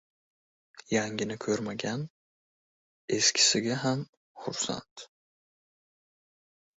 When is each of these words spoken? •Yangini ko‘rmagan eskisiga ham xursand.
•Yangini 0.95 1.35
ko‘rmagan 1.43 2.05
eskisiga 3.17 3.75
ham 3.83 4.01
xursand. 4.45 5.05